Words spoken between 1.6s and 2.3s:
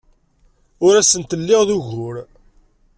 d ugur.